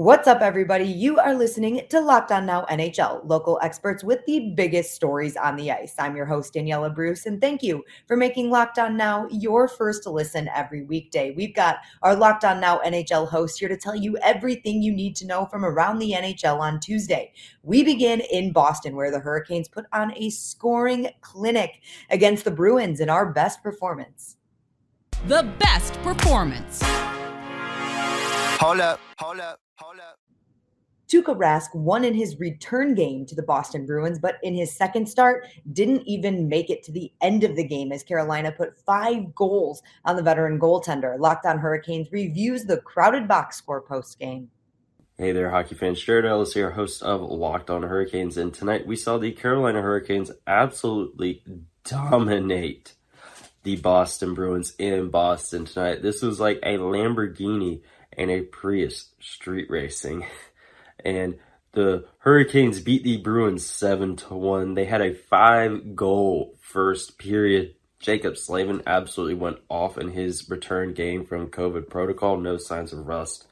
[0.00, 0.86] What's up, everybody?
[0.86, 5.56] You are listening to Locked On Now NHL, local experts with the biggest stories on
[5.56, 5.94] the ice.
[5.98, 10.02] I'm your host, Daniela Bruce, and thank you for making Locked On Now your first
[10.04, 11.32] to listen every weekday.
[11.32, 15.16] We've got our Locked On Now NHL host here to tell you everything you need
[15.16, 17.34] to know from around the NHL on Tuesday.
[17.62, 23.00] We begin in Boston, where the Hurricanes put on a scoring clinic against the Bruins
[23.00, 24.38] in our best performance.
[25.26, 26.80] The best performance.
[28.62, 29.60] Hold up, hold up.
[31.10, 35.08] Tuukka Rask won in his return game to the Boston Bruins, but in his second
[35.08, 39.34] start, didn't even make it to the end of the game as Carolina put five
[39.34, 41.18] goals on the veteran goaltender.
[41.18, 44.50] Locked on Hurricanes reviews the crowded box score post game.
[45.18, 46.00] Hey there, hockey fans.
[46.00, 50.30] Jared Ellis here, host of Locked On Hurricanes, and tonight we saw the Carolina Hurricanes
[50.46, 51.42] absolutely
[51.84, 52.94] dominate
[53.64, 56.02] the Boston Bruins in Boston tonight.
[56.02, 57.82] This was like a Lamborghini
[58.16, 60.26] and a Prius street racing.
[61.04, 61.38] and
[61.72, 64.74] the Hurricanes beat the Bruins 7 to 1.
[64.74, 67.74] They had a 5 goal first period.
[68.00, 72.38] Jaccob Slavin absolutely went off in his return game from COVID protocol.
[72.38, 73.46] No signs of rust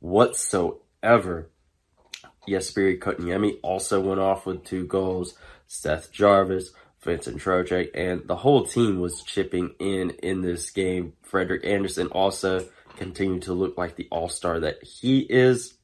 [0.00, 1.50] whatsoever.
[2.48, 5.34] Jesperi Kotkaniemi also went off with two goals.
[5.66, 11.12] Seth Jarvis, Vincent Trocheck, and the whole team was chipping in in this game.
[11.22, 15.74] Frederik Andersen also continued to look like the all-star that he is.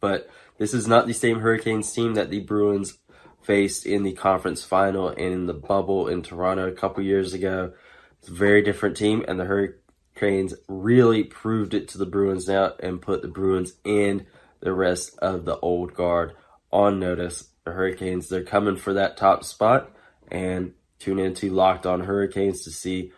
[0.00, 2.98] But this is not the same Hurricanes team that the Bruins
[3.42, 7.72] faced in the conference final and in the bubble in Toronto a couple years ago.
[8.18, 12.74] It's a very different team, and the Hurricanes really proved it to the Bruins now
[12.80, 14.26] and put the Bruins and
[14.60, 16.34] the rest of the old guard
[16.70, 17.48] on notice.
[17.64, 19.90] The Hurricanes, they're coming for that top spot,
[20.30, 23.12] and tune into Locked On Hurricanes to see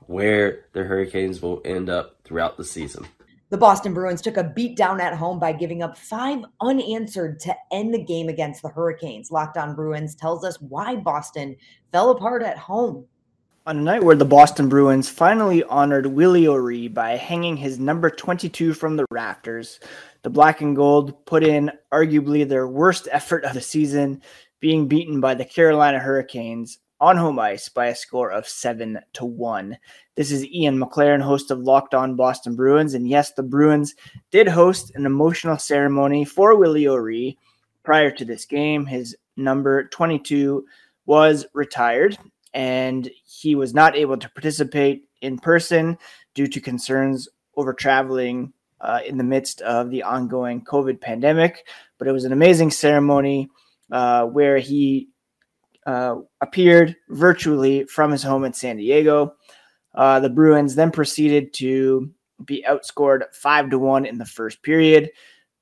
[0.00, 3.06] where the Hurricanes will end up throughout the season.
[3.50, 7.56] The Boston Bruins took a beat down at home by giving up five unanswered to
[7.72, 9.30] end the game against the Hurricanes.
[9.30, 11.56] Locked on Bruins tells us why Boston
[11.90, 13.06] fell apart at home.
[13.66, 18.10] On a night where the Boston Bruins finally honored Willie O'Ree by hanging his number
[18.10, 19.80] 22 from the rafters,
[20.22, 24.22] the black and gold put in arguably their worst effort of the season,
[24.60, 29.24] being beaten by the Carolina Hurricanes on home ice by a score of seven to
[29.24, 29.78] one.
[30.16, 33.94] This is Ian McLaren, host of Locked On Boston Bruins, and yes, the Bruins
[34.30, 37.38] did host an emotional ceremony for Willie O'Ree
[37.84, 38.84] prior to this game.
[38.84, 40.66] His number 22
[41.06, 42.18] was retired,
[42.52, 45.96] and he was not able to participate in person
[46.34, 51.66] due to concerns over traveling uh, in the midst of the ongoing COVID pandemic.
[51.98, 53.48] But it was an amazing ceremony
[53.90, 55.08] uh, where he
[55.88, 59.34] uh, appeared virtually from his home in San Diego.
[59.94, 62.10] Uh, the Bruins then proceeded to
[62.44, 65.10] be outscored five to one in the first period.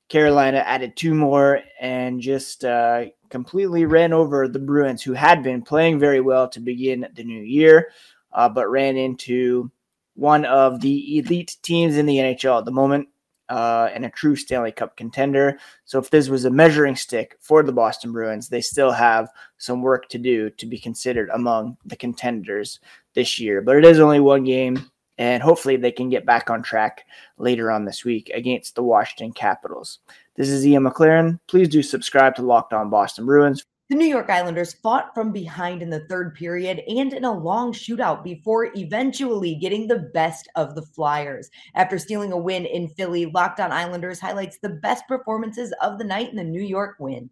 [0.09, 5.61] Carolina added two more and just uh, completely ran over the Bruins, who had been
[5.61, 7.87] playing very well to begin the new year,
[8.33, 9.71] uh, but ran into
[10.15, 13.07] one of the elite teams in the NHL at the moment
[13.49, 15.57] uh, and a true Stanley Cup contender.
[15.85, 19.81] So if this was a measuring stick for the Boston Bruins, they still have some
[19.81, 22.79] work to do to be considered among the contenders
[23.13, 23.61] this year.
[23.61, 27.05] But it is only one game, and hopefully they can get back on track
[27.37, 29.99] later on this week against the Washington Capitals.
[30.35, 31.39] This is Ian McLaren.
[31.47, 35.81] Please do subscribe to Locked On Boston Bruins the New York Islanders fought from behind
[35.81, 40.75] in the third period and in a long shootout before eventually getting the best of
[40.75, 41.49] the Flyers.
[41.73, 46.03] After stealing a win in Philly, Locked On Islanders highlights the best performances of the
[46.03, 47.29] night in the New York win.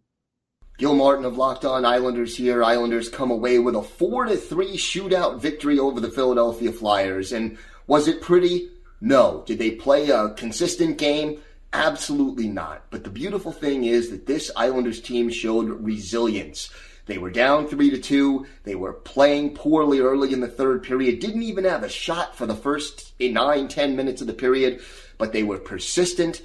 [0.78, 2.64] Gil Martin of Locked On Islanders here.
[2.64, 7.32] Islanders come away with a 4 to 3 shootout victory over the Philadelphia Flyers.
[7.32, 8.70] And was it pretty?
[9.02, 9.42] No.
[9.46, 11.42] Did they play a consistent game?
[11.76, 12.86] Absolutely not.
[12.90, 16.70] But the beautiful thing is that this Islanders team showed resilience.
[17.04, 18.46] They were down 3 to 2.
[18.64, 21.20] They were playing poorly early in the third period.
[21.20, 24.80] Didn't even have a shot for the first nine, ten minutes of the period,
[25.18, 26.40] but they were persistent.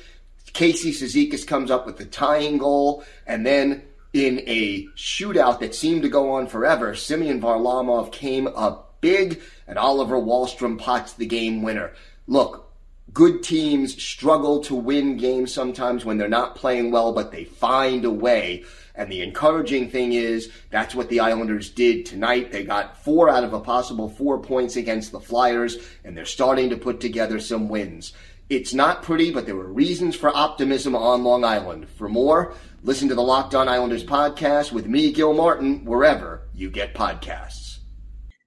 [0.51, 6.01] Casey Cizikas comes up with the tying goal and then in a shootout that seemed
[6.01, 11.61] to go on forever, Semyon Varlamov came up big and Oliver Wahlstrom pots the game
[11.61, 11.93] winner.
[12.27, 12.70] Look,
[13.13, 18.05] good teams struggle to win games sometimes when they're not playing well, but they find
[18.05, 18.63] a way.
[18.95, 22.51] And the encouraging thing is that's what the Islanders did tonight.
[22.51, 26.69] They got four out of a possible four points against the Flyers, and they're starting
[26.69, 28.13] to put together some wins.
[28.49, 31.87] It's not pretty, but there were reasons for optimism on Long Island.
[31.87, 32.53] For more,
[32.83, 37.70] listen to the Locked On Islanders podcast with me, Gil Martin, wherever you get podcasts.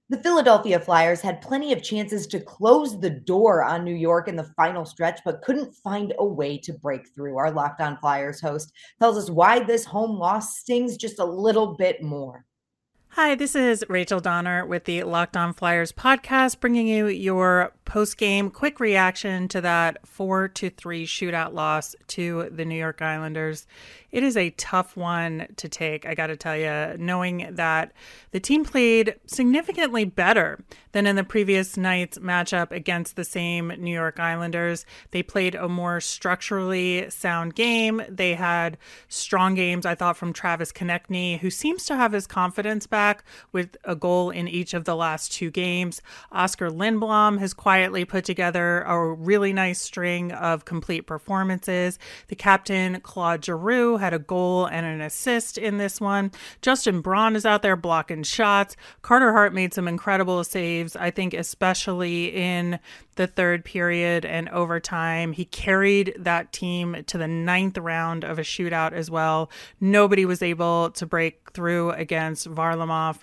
[0.07, 4.35] The Philadelphia Flyers had plenty of chances to close the door on New York in
[4.35, 7.37] the final stretch, but couldn't find a way to break through.
[7.37, 11.75] Our Locked On Flyers host tells us why this home loss stings just a little
[11.75, 12.45] bit more.
[13.17, 18.17] Hi, this is Rachel Donner with the Locked On Flyers podcast, bringing you your post
[18.17, 23.67] game quick reaction to that four to three shootout loss to the New York Islanders.
[24.11, 27.93] It is a tough one to take, I got to tell you, knowing that
[28.31, 30.63] the team played significantly better
[30.93, 34.85] than in the previous night's matchup against the same New York Islanders.
[35.11, 38.01] They played a more structurally sound game.
[38.09, 38.77] They had
[39.09, 43.04] strong games, I thought, from Travis Konecny, who seems to have his confidence back
[43.51, 46.01] with a goal in each of the last two games.
[46.31, 51.99] Oskar Lindblom has quietly put together a really nice string of complete performances.
[52.27, 56.31] The captain, Claude Giroux, had a goal and an assist in this one.
[56.61, 58.75] Justin Braun is out there blocking shots.
[59.01, 62.79] Carter Hart made some incredible saves, I think, especially in
[63.15, 65.31] the third period and overtime.
[65.33, 69.49] He carried that team to the ninth round of a shootout as well.
[69.79, 73.19] Nobody was able to break through against Varlamov.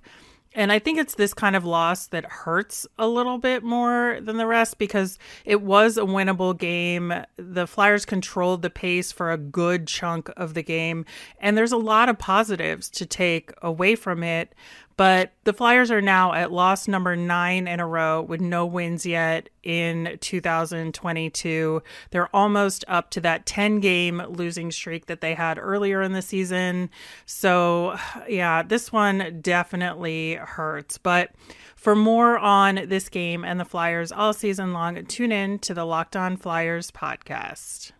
[0.55, 4.37] And I think it's this kind of loss that hurts a little bit more than
[4.37, 7.13] the rest because it was a winnable game.
[7.37, 11.07] The Flyers controlled the pace for a good chunk of the game,
[11.39, 14.55] and there's a lot of positives to take away from it.
[14.97, 19.07] But the Flyers are now at loss number nine in a row with no wins
[19.07, 21.83] yet in 2022.
[22.11, 26.23] They're almost up to that 10 game losing streak that they had earlier in the
[26.23, 26.91] season.
[27.27, 27.97] So,
[28.29, 30.99] yeah, this one definitely hurts.
[30.99, 31.31] But
[31.77, 35.85] for more on this game and the Flyers all season long, tune in to the
[35.85, 37.93] Locked On Flyers podcast.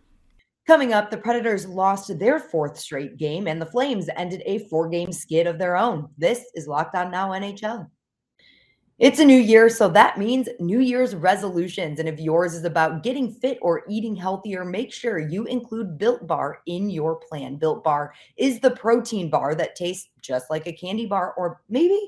[0.65, 4.87] Coming up, the Predators lost their fourth straight game, and the Flames ended a four
[4.87, 6.07] game skid of their own.
[6.17, 7.89] This is Locked On Now NHL.
[8.97, 11.99] It's a new year, so that means New Year's resolutions.
[11.99, 16.25] And if yours is about getting fit or eating healthier, make sure you include Built
[16.27, 17.57] Bar in your plan.
[17.57, 21.99] Built Bar is the protein bar that tastes just like a candy bar, or maybe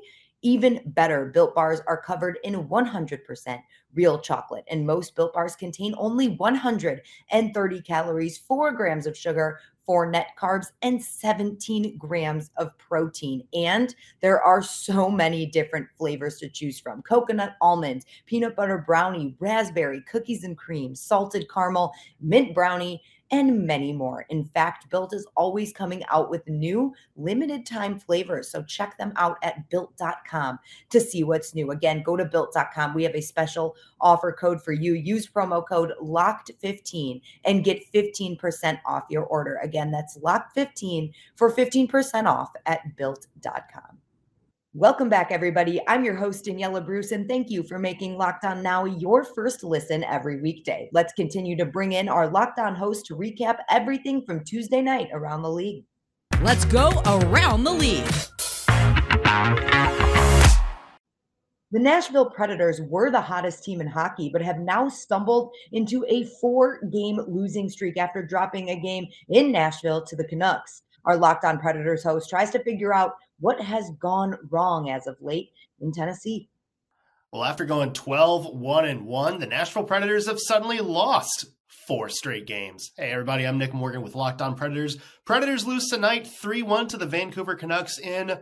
[0.45, 1.25] even better.
[1.25, 3.59] Built Bars are covered in 100%
[3.95, 10.12] real chocolate, and most Built Bars contain only 130 calories, 4 grams of sugar, 4
[10.12, 13.47] net carbs, and 17 grams of protein.
[13.56, 19.36] And there are so many different flavors to choose from coconut almond, peanut butter brownie,
[19.39, 21.91] raspberry, cookies and cream, salted caramel,
[22.21, 23.01] mint brownie
[23.35, 24.25] and many more.
[24.29, 28.49] In fact, Built is always coming out with new limited time flavors.
[28.49, 30.57] So check them out at built.com
[30.89, 31.71] to see what's new.
[31.71, 32.93] Again, go to built.com.
[32.93, 34.93] We have a special offer code for you.
[34.93, 39.59] Use promo code LOCKED15 and get 15% off your order.
[39.61, 43.99] Again, that's LOCKED15 for 15% off at built.com.
[44.77, 45.80] Welcome back, everybody.
[45.88, 49.63] I'm your host, Daniela Bruce, and thank you for making Locked On Now your first
[49.63, 50.89] listen every weekday.
[50.92, 55.07] Let's continue to bring in our Locked On host to recap everything from Tuesday night
[55.13, 55.86] around the league.
[56.42, 58.06] Let's go around the league.
[61.72, 66.25] The Nashville Predators were the hottest team in hockey, but have now stumbled into a
[66.42, 70.81] four game losing streak after dropping a game in Nashville to the Canucks.
[71.06, 75.17] Our Locked On Predators host tries to figure out what has gone wrong as of
[75.21, 75.49] late
[75.79, 76.49] in Tennessee?
[77.31, 81.47] Well, after going 12 1 and 1, the Nashville Predators have suddenly lost
[81.87, 82.91] four straight games.
[82.97, 84.97] Hey, everybody, I'm Nick Morgan with Locked On Predators.
[85.25, 88.39] Predators lose tonight 3 1 to the Vancouver Canucks in,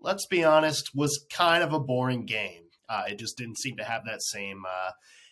[0.00, 2.64] let's be honest, was kind of a boring game.
[2.88, 4.90] Uh, it just didn't seem to have that same uh,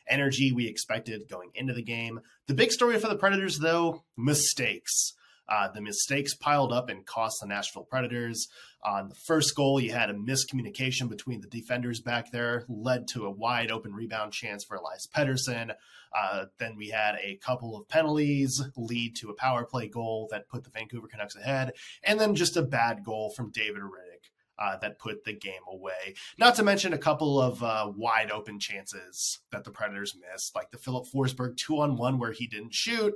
[0.09, 2.21] energy we expected going into the game.
[2.49, 5.13] The big story for the Predators, though, mistakes.
[5.49, 8.49] Uh, the mistakes piled up and cost the Nashville Predators.
[8.83, 13.27] On the first goal, you had a miscommunication between the defenders back there, led to
[13.27, 15.75] a wide open rebound chance for Elias Pettersson.
[16.17, 20.49] Uh, then we had a couple of penalties lead to a power play goal that
[20.49, 21.73] put the Vancouver Canucks ahead,
[22.03, 26.15] and then just a bad goal from David Rittich uh, that put the game away.
[26.39, 30.71] Not to mention a couple of uh, wide open chances that the Predators missed, like
[30.71, 33.15] the Filip Forsberg two on one where he didn't shoot.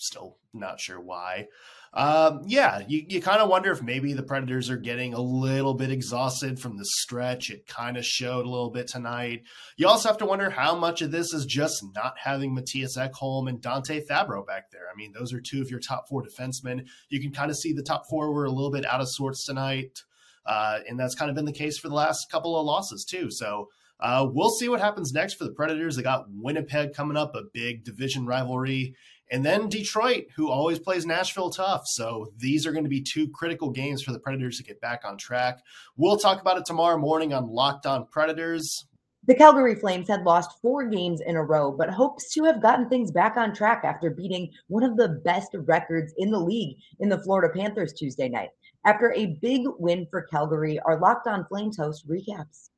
[0.00, 1.48] Still not sure why.
[1.92, 5.74] Um, yeah, you, you kind of wonder if maybe the Predators are getting a little
[5.74, 7.50] bit exhausted from the stretch.
[7.50, 9.42] It kind of showed a little bit tonight.
[9.76, 13.46] You also have to wonder how much of this is just not having Mattias Ekholm
[13.46, 14.86] and Dante Fabbro back there.
[14.90, 16.86] I mean, those are two of your top four defensemen.
[17.10, 19.44] You can kind of see the top four were a little bit out of sorts
[19.44, 20.02] tonight.
[20.46, 23.30] Uh, and that's kind of been the case for the last couple of losses, too.
[23.30, 23.68] So,
[24.00, 25.96] uh, we'll see what happens next for the Predators.
[25.96, 28.94] They got Winnipeg coming up, a big division rivalry
[29.30, 31.86] And then Detroit, who always plays Nashville tough.
[31.86, 35.02] So these are going to be two critical games for the Predators to get back
[35.04, 35.60] on track.
[35.96, 38.86] We'll talk about it tomorrow morning on Locked On Predators.
[39.26, 42.88] The Calgary Flames had lost four games in a row, but hopes to have gotten
[42.88, 47.10] things back on track after beating one of the best records in the league in
[47.10, 48.48] the Florida Panthers Tuesday night.
[48.86, 52.70] After a big win for Calgary, our Locked On Flames host recaps.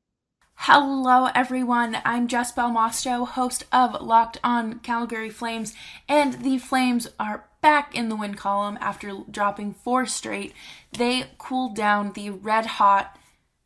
[0.55, 1.99] Hello, everyone.
[2.05, 5.75] I'm Jess Belmosto, host of Locked On Calgary Flames,
[6.09, 10.55] and the Flames are back in the win column after dropping four straight.
[10.93, 13.19] They cooled down the red hot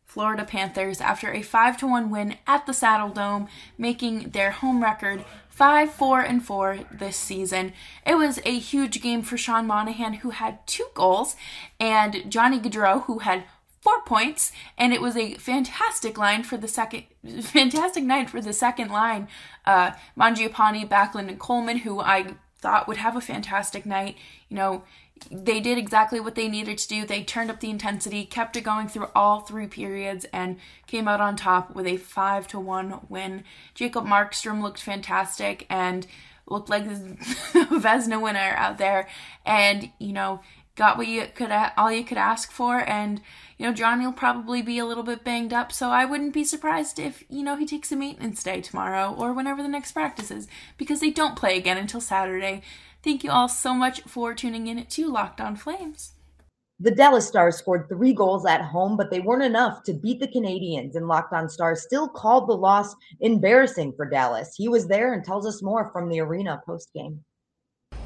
[0.07, 5.93] Florida Panthers after a 5 1 win at the Saddledome, making their home record 5
[5.93, 7.75] 4 and 4 this season.
[8.07, 11.37] It was a huge game for Sean Monahan, who had two goals,
[11.79, 13.45] and Johnny Gaudreau, who had
[13.87, 17.05] four points, and it was a fantastic line for the second,
[17.41, 19.29] fantastic night for the second line.
[19.65, 24.17] Uh, Mangiapane, Backlund, and Coleman, who I thought would have a fantastic night.
[24.49, 24.85] You know,
[25.31, 27.07] they did exactly what they needed to do.
[27.07, 30.57] They turned up the intensity, kept it going through all three periods, and
[30.89, 33.45] came out on top with a five to one win.
[33.73, 36.09] Jacob Markstrom looked fantastic and
[36.49, 37.15] looked like the
[37.71, 39.09] Vezina winner out there,
[39.45, 40.41] and you know
[40.77, 43.21] got what you could all you could ask for and
[43.57, 46.45] you know Johnny will probably be a little bit banged up so I wouldn't be
[46.45, 50.31] surprised if you know he takes a maintenance day tomorrow or whenever the next practice
[50.31, 52.63] is because they don't play again until Saturday.
[53.03, 56.13] Thank you all so much for tuning in to Locked On Flames.
[56.79, 60.29] The Dallas Stars scored three goals at home, but they weren't enough to beat the
[60.29, 64.55] Canadiens And Locked On Stars still called the loss embarrassing for Dallas.
[64.55, 67.25] He was there and tells us more from the arena post game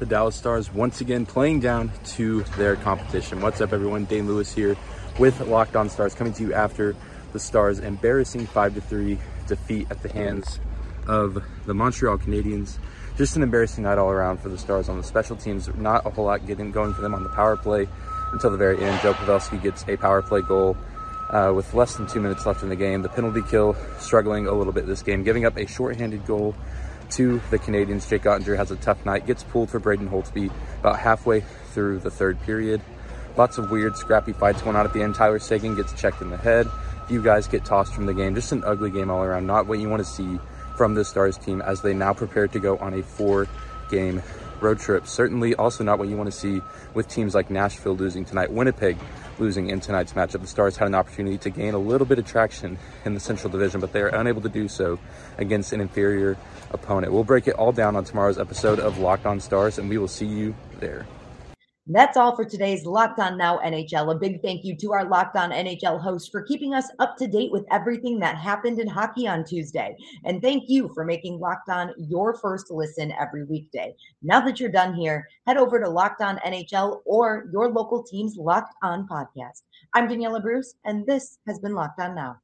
[0.01, 3.39] the Dallas Stars once again playing down to their competition.
[3.39, 4.05] What's up, everyone?
[4.05, 4.75] Dane Lewis here
[5.19, 6.95] with Locked On Stars coming to you after
[7.33, 10.59] the Stars' embarrassing 5 3 defeat at the hands
[11.05, 12.79] of the Montreal Canadiens.
[13.15, 15.69] Just an embarrassing night all around for the Stars on the special teams.
[15.75, 17.87] Not a whole lot getting going for them on the power play
[18.31, 18.99] until the very end.
[19.03, 20.75] Joe Pavelski gets a power play goal
[21.29, 23.03] uh, with less than two minutes left in the game.
[23.03, 26.55] The penalty kill struggling a little bit this game, giving up a shorthanded goal
[27.11, 28.07] to the Canadiens.
[28.07, 31.41] Jake Oettinger has a tough night, gets pulled for Braden Holtby about halfway
[31.73, 32.81] through the third period.
[33.37, 35.15] Lots of weird, scrappy fights going on at the end.
[35.15, 36.67] Tyler Seguin gets checked in the head.
[37.09, 38.35] You guys get tossed from the game.
[38.35, 39.47] Just an ugly game all around.
[39.47, 40.39] Not what you want to see
[40.77, 43.47] from the Stars team as they now prepare to go on a four
[43.89, 44.21] game
[44.61, 45.07] road trip.
[45.07, 46.61] Certainly also not what you want to see
[46.93, 48.97] with teams like Nashville losing tonight, Winnipeg
[49.39, 50.41] losing in tonight's matchup.
[50.41, 53.51] The Stars had an opportunity to gain a little bit of traction in the Central
[53.51, 54.99] Division, but they are unable to do so
[55.37, 56.37] against an inferior
[56.71, 57.13] opponent.
[57.13, 60.07] We'll break it all down on tomorrow's episode of Locked On Stars, and we will
[60.07, 61.05] see you there.
[61.93, 64.15] That's all for today's Locked On Now NHL.
[64.15, 67.27] A big thank you to our Locked On NHL host for keeping us up to
[67.27, 69.97] date with everything that happened in hockey on Tuesday.
[70.23, 73.93] And thank you for making Locked On your first listen every weekday.
[74.23, 78.37] Now that you're done here, head over to Locked On NHL or your local team's
[78.37, 79.63] Locked On podcast.
[79.93, 82.37] I'm Daniela Bruce, and this has been Locked On Now.